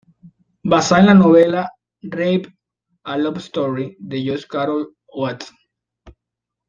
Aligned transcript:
Basada 0.71 1.01
en 1.01 1.05
la 1.09 1.13
novela" 1.17 1.61
Rape: 2.01 2.57
A 3.03 3.19
Love 3.19 3.37
Story" 3.37 3.95
de 3.99 4.23
Joyce 4.25 4.47
Carol 4.47 4.95
Oates. 5.11 5.53